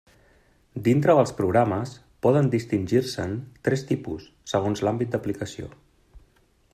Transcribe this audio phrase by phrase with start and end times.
[0.85, 1.91] Dintre dels programes,
[2.27, 3.37] poden distingir-se'n
[3.69, 5.71] tres tipus segons l'àmbit d'aplicació.